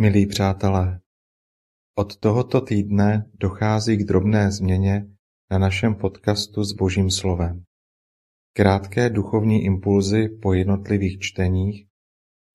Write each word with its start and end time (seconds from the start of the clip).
Milí 0.00 0.26
přátelé, 0.26 1.00
od 1.98 2.16
tohoto 2.16 2.60
týdne 2.60 3.30
dochází 3.34 3.96
k 3.96 4.04
drobné 4.04 4.52
změně 4.52 5.16
na 5.50 5.58
našem 5.58 5.94
podcastu 5.94 6.64
s 6.64 6.72
Božím 6.72 7.10
slovem. 7.10 7.64
Krátké 8.56 9.10
duchovní 9.10 9.64
impulzy 9.64 10.28
po 10.28 10.52
jednotlivých 10.52 11.18
čteních 11.18 11.86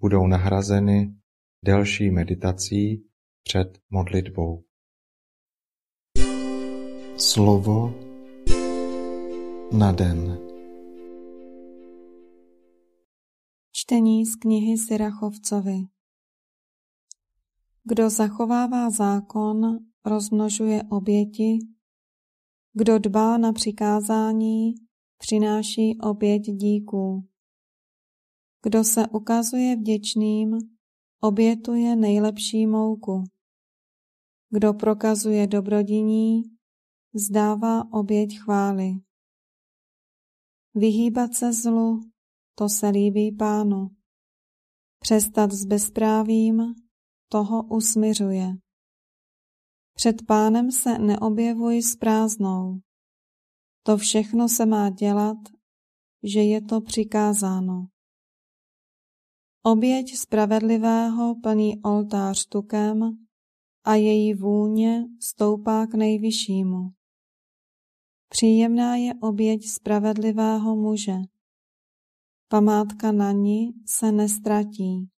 budou 0.00 0.26
nahrazeny 0.26 1.14
delší 1.64 2.10
meditací 2.10 3.04
před 3.42 3.78
modlitbou. 3.90 4.64
Slovo 7.16 7.94
na 9.78 9.92
den. 9.92 10.38
Čtení 13.72 14.26
z 14.26 14.36
knihy 14.36 14.78
Syrachovcovi 14.78 15.93
Kdo 17.86 18.10
zachovává 18.10 18.90
zákon, 18.90 19.78
rozmnožuje 20.04 20.82
oběti, 20.90 21.58
kdo 22.72 22.98
dbá 22.98 23.38
na 23.38 23.52
přikázání, 23.52 24.74
přináší 25.18 25.98
oběť 26.00 26.42
díků. 26.42 27.28
Kdo 28.62 28.84
se 28.84 29.08
ukazuje 29.08 29.76
vděčným, 29.76 30.58
obětuje 31.20 31.96
nejlepší 31.96 32.66
mouku. 32.66 33.24
Kdo 34.50 34.74
prokazuje 34.74 35.46
dobrodiní, 35.46 36.42
vzdává 37.14 37.92
oběť 37.92 38.38
chvály. 38.38 38.90
Vyhýbat 40.74 41.34
se 41.34 41.52
zlu, 41.52 42.00
to 42.54 42.68
se 42.68 42.88
líbí 42.88 43.32
pánu. 43.32 43.90
Přestat 44.98 45.52
s 45.52 45.64
bezprávím, 45.64 46.74
toho 47.34 47.62
usmiřuje. 47.62 48.56
Před 49.94 50.26
pánem 50.26 50.72
se 50.72 50.98
neobjevuj 50.98 51.82
s 51.82 51.96
prázdnou. 51.96 52.80
To 53.82 53.96
všechno 53.96 54.48
se 54.48 54.66
má 54.66 54.90
dělat, 54.90 55.36
že 56.22 56.40
je 56.40 56.62
to 56.62 56.80
přikázáno. 56.80 57.86
Oběť 59.62 60.16
spravedlivého 60.16 61.34
plní 61.42 61.82
oltář 61.82 62.46
tukem 62.46 63.18
a 63.84 63.94
její 63.94 64.34
vůně 64.34 65.04
stoupá 65.20 65.86
k 65.86 65.94
nejvyššímu. 65.94 66.90
Příjemná 68.28 68.96
je 68.96 69.14
oběť 69.14 69.66
spravedlivého 69.66 70.76
muže. 70.76 71.16
Památka 72.48 73.12
na 73.12 73.32
ní 73.32 73.72
se 73.86 74.12
nestratí. 74.12 75.13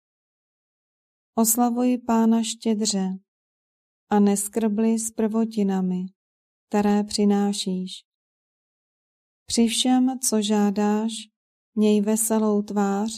Oslavuj 1.37 1.97
pána 1.97 2.43
štědře 2.43 3.09
a 4.09 4.19
neskrbli 4.19 4.99
s 4.99 5.11
prvotinami, 5.11 6.05
které 6.67 7.03
přinášíš. 7.03 7.91
Při 9.45 9.67
všem, 9.67 10.19
co 10.19 10.41
žádáš, 10.41 11.11
měj 11.75 12.01
veselou 12.01 12.61
tvář 12.61 13.11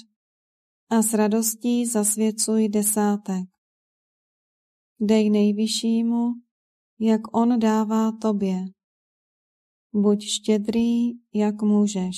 a 0.90 1.02
s 1.02 1.14
radostí 1.14 1.86
zasvěcuj 1.86 2.70
desátek. 2.70 3.50
Dej 5.00 5.30
nejvyššímu, 5.30 6.34
jak 7.00 7.38
on 7.38 7.60
dává 7.60 8.12
tobě. 8.22 8.66
Buď 9.94 10.24
štědrý, 10.24 11.12
jak 11.34 11.62
můžeš. 11.62 12.18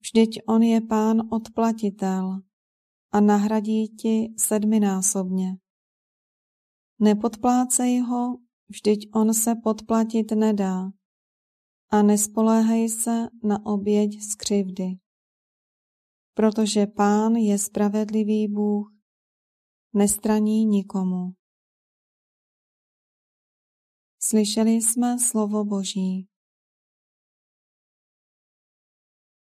Vždyť 0.00 0.40
on 0.48 0.62
je 0.62 0.80
pán 0.80 1.28
odplatitel 1.30 2.40
a 3.12 3.20
nahradí 3.20 3.88
ti 3.88 4.34
sedminásobně. 4.38 5.56
Nepodplácej 6.98 8.00
ho, 8.00 8.38
vždyť 8.68 9.10
on 9.14 9.34
se 9.34 9.54
podplatit 9.54 10.32
nedá 10.32 10.90
a 11.90 12.02
nespoléhej 12.02 12.88
se 12.88 13.28
na 13.42 13.66
oběť 13.66 14.22
z 14.22 14.34
křivdy. 14.34 14.98
Protože 16.34 16.86
pán 16.86 17.32
je 17.32 17.58
spravedlivý 17.58 18.48
Bůh, 18.48 18.92
nestraní 19.92 20.64
nikomu. 20.64 21.32
Slyšeli 24.20 24.70
jsme 24.70 25.18
slovo 25.18 25.64
Boží. 25.64 26.28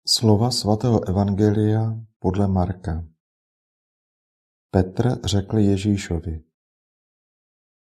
Slova 0.08 0.52
svatého 0.52 1.09
Evangelia 1.09 2.06
podle 2.20 2.47
Marka 2.47 3.19
Petr 4.72 5.28
řekl 5.28 5.57
Ježíšovi, 5.57 6.44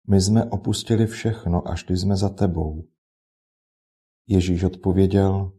my 0.09 0.21
jsme 0.21 0.45
opustili 0.45 1.07
všechno 1.07 1.69
a 1.69 1.77
šli 1.77 1.97
jsme 1.97 2.17
za 2.17 2.29
tebou. 2.29 2.89
Ježíš 4.27 4.65
odpověděl, 4.65 5.53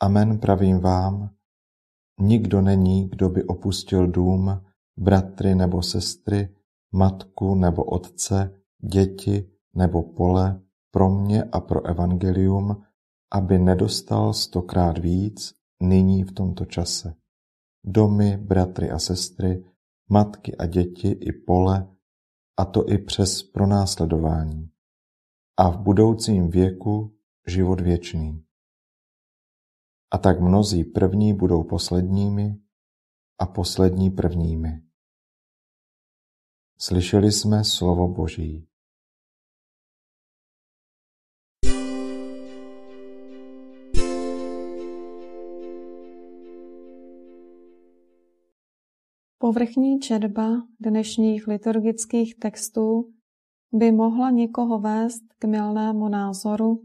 Amen 0.00 0.38
pravím 0.38 0.80
vám, 0.80 1.34
nikdo 2.20 2.60
není, 2.60 3.08
kdo 3.08 3.28
by 3.28 3.44
opustil 3.44 4.06
dům, 4.06 4.64
bratry 4.96 5.54
nebo 5.54 5.82
sestry, 5.82 6.56
matku 6.92 7.54
nebo 7.54 7.84
otce, 7.84 8.62
děti 8.78 9.50
nebo 9.74 10.02
pole 10.02 10.62
pro 10.90 11.10
mě 11.10 11.44
a 11.44 11.60
pro 11.60 11.86
evangelium, 11.86 12.82
aby 13.32 13.58
nedostal 13.58 14.32
stokrát 14.32 14.98
víc 14.98 15.54
nyní 15.82 16.24
v 16.24 16.32
tomto 16.32 16.64
čase. 16.64 17.14
Domy, 17.84 18.36
bratry 18.36 18.90
a 18.90 18.98
sestry, 18.98 19.64
matky 20.10 20.56
a 20.56 20.66
děti 20.66 21.08
i 21.08 21.32
pole, 21.32 21.96
a 22.56 22.64
to 22.64 22.88
i 22.88 22.98
přes 22.98 23.42
pronásledování. 23.42 24.70
A 25.56 25.70
v 25.70 25.78
budoucím 25.78 26.50
věku 26.50 27.18
život 27.46 27.80
věčný. 27.80 28.44
A 30.10 30.18
tak 30.18 30.40
mnozí 30.40 30.84
první 30.84 31.34
budou 31.34 31.64
posledními 31.64 32.62
a 33.38 33.46
poslední 33.46 34.10
prvními. 34.10 34.82
Slyšeli 36.78 37.32
jsme 37.32 37.64
slovo 37.64 38.08
Boží. 38.08 38.69
Povrchní 49.42 50.00
četba 50.00 50.62
dnešních 50.80 51.48
liturgických 51.48 52.34
textů 52.34 53.12
by 53.72 53.92
mohla 53.92 54.30
někoho 54.30 54.78
vést 54.78 55.22
k 55.38 55.44
milnému 55.44 56.08
názoru, 56.08 56.82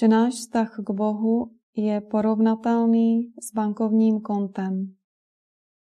že 0.00 0.08
náš 0.08 0.34
vztah 0.34 0.76
k 0.86 0.90
Bohu 0.90 1.50
je 1.76 2.00
porovnatelný 2.00 3.32
s 3.40 3.54
bankovním 3.54 4.20
kontem. 4.20 4.94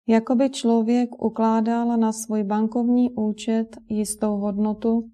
Jakoby 0.09 0.51
člověk 0.51 1.23
ukládal 1.23 1.97
na 1.97 2.13
svůj 2.13 2.43
bankovní 2.45 3.11
účet 3.11 3.77
jistou 3.89 4.37
hodnotu, 4.37 5.11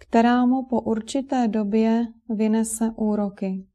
která 0.00 0.46
mu 0.46 0.66
po 0.66 0.80
určité 0.80 1.48
době 1.48 2.06
vynese 2.28 2.90
úroky. 2.96 3.66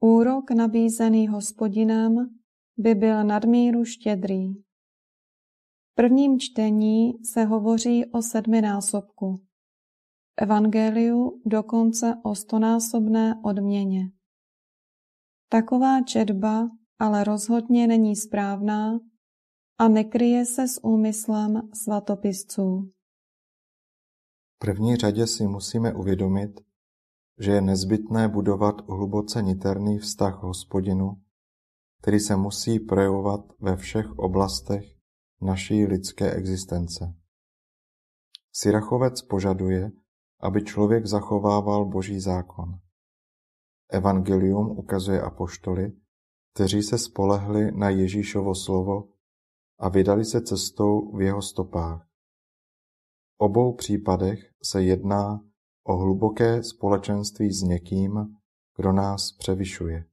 Úrok 0.00 0.50
nabízený 0.50 1.28
hospodinem 1.28 2.30
by 2.76 2.94
byl 2.94 3.24
nadmíru 3.24 3.84
štědrý 3.84 4.67
prvním 5.98 6.40
čtení 6.40 7.24
se 7.24 7.44
hovoří 7.44 8.06
o 8.06 8.22
sedminásobku. 8.22 9.36
V 9.36 10.42
Evangeliu 10.42 11.42
dokonce 11.46 12.14
o 12.24 12.34
stonásobné 12.34 13.40
odměně. 13.44 14.10
Taková 15.48 16.02
četba 16.02 16.68
ale 16.98 17.24
rozhodně 17.24 17.86
není 17.86 18.16
správná 18.16 18.98
a 19.78 19.88
nekryje 19.88 20.46
se 20.46 20.68
s 20.68 20.84
úmyslem 20.84 21.70
svatopisců. 21.74 22.92
V 24.54 24.58
první 24.58 24.96
řadě 24.96 25.26
si 25.26 25.46
musíme 25.46 25.94
uvědomit, 25.94 26.60
že 27.38 27.52
je 27.52 27.60
nezbytné 27.60 28.28
budovat 28.28 28.88
hluboce 28.88 29.42
niterný 29.42 29.98
vztah 29.98 30.42
hospodinu, 30.42 31.22
který 32.00 32.20
se 32.20 32.36
musí 32.36 32.80
projevovat 32.80 33.40
ve 33.60 33.76
všech 33.76 34.18
oblastech 34.18 34.97
naší 35.40 35.86
lidské 35.86 36.32
existence. 36.32 37.14
Syrachovec 38.52 39.22
požaduje, 39.22 39.90
aby 40.40 40.64
člověk 40.64 41.06
zachovával 41.06 41.84
Boží 41.84 42.20
zákon. 42.20 42.78
Evangelium 43.90 44.70
ukazuje 44.70 45.20
apoštoly, 45.22 45.92
kteří 46.54 46.82
se 46.82 46.98
spolehli 46.98 47.72
na 47.72 47.90
Ježíšovo 47.90 48.54
slovo 48.54 49.08
a 49.78 49.88
vydali 49.88 50.24
se 50.24 50.42
cestou 50.42 51.16
v 51.16 51.22
jeho 51.22 51.42
stopách. 51.42 52.06
V 53.36 53.44
obou 53.44 53.74
případech 53.74 54.52
se 54.62 54.82
jedná 54.82 55.40
o 55.84 55.96
hluboké 55.96 56.62
společenství 56.62 57.52
s 57.52 57.62
někým, 57.62 58.36
kdo 58.76 58.92
nás 58.92 59.32
převyšuje. 59.32 60.04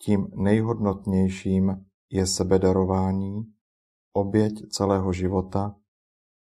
Tím 0.00 0.28
nejhodnotnějším 0.34 1.86
je 2.10 2.26
sebedarování, 2.26 3.54
oběť 4.16 4.68
celého 4.68 5.12
života 5.12 5.76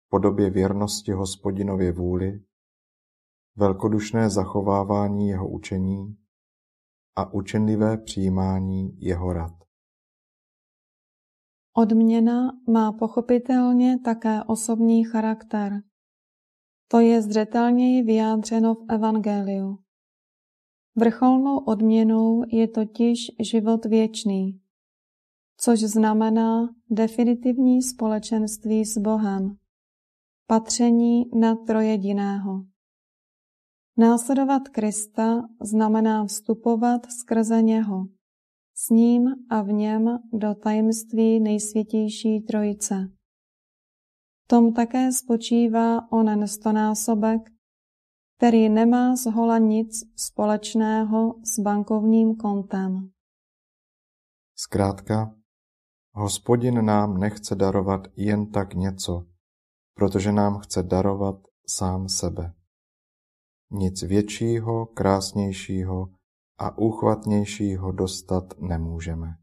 v 0.06 0.10
podobě 0.10 0.50
věrnosti 0.50 1.12
hospodinově 1.12 1.92
vůli, 1.92 2.44
velkodušné 3.56 4.30
zachovávání 4.30 5.30
jeho 5.30 5.50
učení 5.50 6.18
a 7.16 7.34
učenlivé 7.34 7.98
přijímání 7.98 8.98
jeho 9.00 9.34
rad. 9.34 9.54
Odměna 11.78 12.52
má 12.70 12.92
pochopitelně 12.92 14.00
také 14.00 14.44
osobní 14.44 15.04
charakter. 15.04 15.84
To 16.88 17.00
je 17.00 17.22
zřetelněji 17.22 18.04
vyjádřeno 18.04 18.76
v 18.76 18.86
Evangeliu. 18.90 19.78
Vrcholnou 20.96 21.58
odměnou 21.58 22.44
je 22.48 22.68
totiž 22.68 23.32
život 23.40 23.86
věčný, 23.86 24.62
což 25.58 25.80
znamená 25.80 26.70
definitivní 26.90 27.82
společenství 27.82 28.86
s 28.86 28.98
Bohem, 28.98 29.58
patření 30.48 31.26
na 31.40 31.56
trojediného. 31.56 32.66
Následovat 33.98 34.70
Krista 34.70 35.42
znamená 35.62 36.26
vstupovat 36.26 37.12
skrze 37.12 37.62
něho, 37.62 38.06
s 38.76 38.90
ním 38.90 39.28
a 39.50 39.62
v 39.62 39.68
něm 39.68 40.20
do 40.34 40.56
tajemství 40.56 41.40
nejsvětější 41.40 42.42
trojice. 42.42 43.12
V 44.44 44.48
tom 44.48 44.74
také 44.74 45.12
spočívá 45.12 46.12
onen 46.12 46.48
stonásobek, 46.48 47.42
který 48.38 48.70
nemá 48.70 49.16
zhola 49.16 49.58
nic 49.58 50.04
společného 50.16 51.36
s 51.44 51.60
bankovním 51.60 52.36
kontem. 52.36 53.10
Zkrátka, 54.56 55.36
hospodin 56.16 56.86
nám 56.86 57.18
nechce 57.18 57.56
darovat 57.56 58.08
jen 58.16 58.52
tak 58.52 58.74
něco, 58.74 59.26
protože 59.94 60.32
nám 60.32 60.60
chce 60.60 60.84
darovat 60.84 61.36
sám 61.68 62.10
sebe. 62.10 62.54
Nic 63.72 64.04
většího, 64.04 64.86
krásnějšího 64.86 66.10
a 66.58 66.78
úchvatnějšího 66.78 67.92
dostat 67.92 68.44
nemůžeme. 68.60 69.36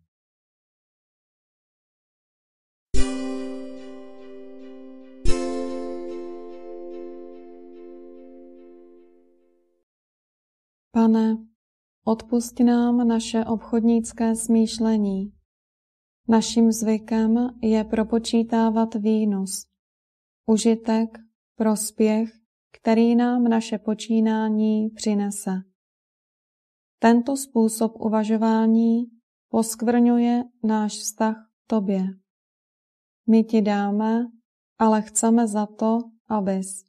Pane, 10.94 11.36
odpust 12.04 12.60
nám 12.60 13.08
naše 13.08 13.44
obchodnické 13.44 14.36
smýšlení. 14.36 15.41
Naším 16.28 16.72
zvykem 16.72 17.58
je 17.62 17.84
propočítávat 17.84 18.94
výnos, 18.94 19.66
užitek, 20.46 21.18
prospěch, 21.56 22.30
který 22.72 23.14
nám 23.14 23.44
naše 23.44 23.78
počínání 23.78 24.90
přinese. 24.90 25.50
Tento 26.98 27.36
způsob 27.36 27.92
uvažování 28.00 29.04
poskvrňuje 29.48 30.44
náš 30.62 30.92
vztah 30.92 31.36
k 31.36 31.66
tobě. 31.66 32.04
My 33.26 33.44
ti 33.44 33.62
dáme, 33.62 34.26
ale 34.78 35.02
chceme 35.02 35.46
za 35.46 35.66
to, 35.66 35.98
abys. 36.28 36.84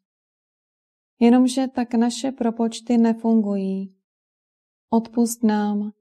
Jenomže 1.20 1.68
tak 1.68 1.94
naše 1.94 2.32
propočty 2.32 2.98
nefungují. 2.98 3.96
Odpust 4.90 5.44
nám, 5.44 5.92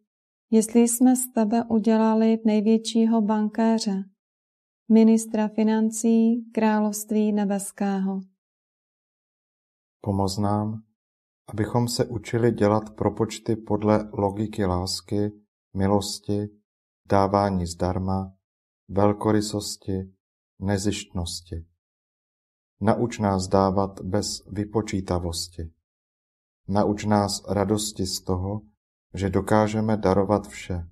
jestli 0.54 0.81
jsme 0.81 1.16
z 1.16 1.32
tebe 1.34 1.64
udělali 1.64 2.38
největšího 2.44 3.22
bankéře, 3.22 4.04
ministra 4.88 5.49
financí 5.49 6.44
království 6.54 7.32
nebeského. 7.32 8.20
Pomoz 10.00 10.38
nám, 10.38 10.82
abychom 11.49 11.88
se 11.88 12.04
učili 12.04 12.52
dělat 12.52 12.94
propočty 12.96 13.56
podle 13.56 14.10
logiky 14.12 14.64
lásky, 14.64 15.32
milosti, 15.75 16.49
dávání 17.08 17.66
zdarma, 17.66 18.32
velkorysosti, 18.88 20.12
nezištnosti. 20.58 21.66
Nauč 22.81 23.19
nás 23.19 23.48
dávat 23.48 24.00
bez 24.00 24.26
vypočítavosti. 24.50 25.72
Nauč 26.69 27.05
nás 27.05 27.43
radosti 27.48 28.06
z 28.06 28.20
toho, 28.20 28.71
že 29.14 29.31
dokážeme 29.31 29.97
darovat 29.97 30.47
vše. 30.47 30.88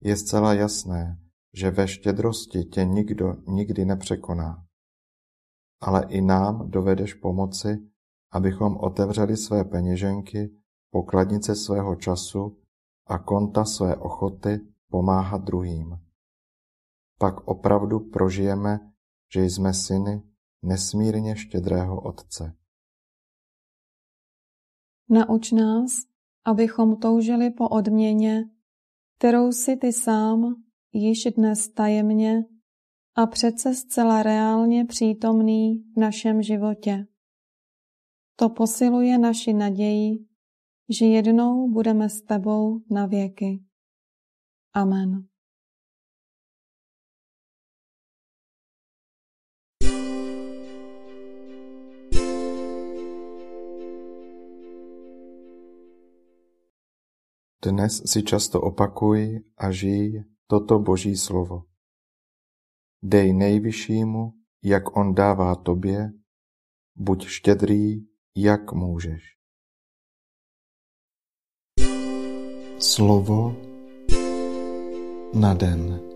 Je 0.00 0.16
zcela 0.16 0.54
jasné, 0.54 1.18
že 1.54 1.70
ve 1.70 1.88
štědrosti 1.88 2.64
tě 2.64 2.84
nikdo 2.84 3.36
nikdy 3.46 3.84
nepřekoná. 3.84 4.66
Ale 5.80 6.06
i 6.08 6.20
nám 6.20 6.70
dovedeš 6.70 7.14
pomoci, 7.14 7.90
abychom 8.32 8.76
otevřeli 8.76 9.36
své 9.36 9.64
peněženky, 9.64 10.56
pokladnice 10.90 11.56
svého 11.56 11.96
času 11.96 12.58
a 13.06 13.18
konta 13.18 13.64
své 13.64 13.96
ochoty 13.96 14.60
pomáhat 14.90 15.42
druhým. 15.42 16.00
Pak 17.18 17.48
opravdu 17.48 18.00
prožijeme, 18.00 18.92
že 19.34 19.44
jsme 19.44 19.74
syny 19.74 20.22
nesmírně 20.62 21.36
štědrého 21.36 22.00
Otce. 22.00 22.56
Nauč 25.08 25.52
nás, 25.52 25.92
abychom 26.44 26.96
toužili 26.96 27.50
po 27.50 27.68
odměně, 27.68 28.44
kterou 29.18 29.52
si 29.52 29.76
ty 29.76 29.92
sám 29.92 30.54
již 30.92 31.28
dnes 31.36 31.68
tajemně 31.68 32.44
a 33.14 33.26
přece 33.26 33.74
zcela 33.74 34.22
reálně 34.22 34.84
přítomný 34.84 35.84
v 35.96 36.00
našem 36.00 36.42
životě. 36.42 37.06
To 38.36 38.48
posiluje 38.48 39.18
naši 39.18 39.52
naději, 39.52 40.26
že 40.88 41.06
jednou 41.06 41.68
budeme 41.70 42.08
s 42.08 42.22
tebou 42.22 42.80
na 42.90 43.06
věky. 43.06 43.64
Amen. 44.72 45.29
Dnes 57.60 58.00
si 58.08 58.24
často 58.24 58.56
opakuj 58.56 59.44
a 59.60 59.68
žij 59.68 60.24
toto 60.48 60.80
Boží 60.80 61.12
slovo. 61.12 61.68
Dej 63.04 63.36
nejvyššímu, 63.36 64.32
jak 64.64 64.96
on 64.96 65.14
dává 65.14 65.54
tobě, 65.54 66.08
buď 66.96 67.26
štědrý 67.26 68.08
jak 68.36 68.72
můžeš. 68.72 69.36
Slovo 72.78 73.56
na 75.34 75.54
den. 75.54 76.09